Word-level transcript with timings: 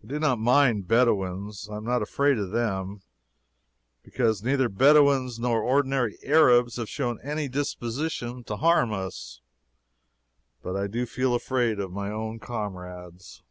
I 0.00 0.06
do 0.06 0.20
not 0.20 0.38
mind 0.38 0.86
Bedouins, 0.86 1.68
I 1.68 1.78
am 1.78 1.84
not 1.84 2.00
afraid 2.00 2.38
of 2.38 2.52
them; 2.52 3.00
because 4.04 4.40
neither 4.40 4.68
Bedouins 4.68 5.40
nor 5.40 5.60
ordinary 5.60 6.16
Arabs 6.22 6.76
have 6.76 6.88
shown 6.88 7.18
any 7.20 7.48
disposition 7.48 8.44
to 8.44 8.58
harm 8.58 8.92
us, 8.92 9.40
but 10.62 10.76
I 10.76 10.86
do 10.86 11.04
feel 11.04 11.34
afraid 11.34 11.80
of 11.80 11.90
my 11.90 12.12
own 12.12 12.38
comrades. 12.38 13.42